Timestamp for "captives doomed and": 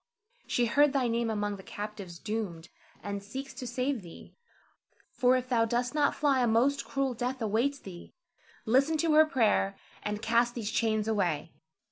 1.61-3.21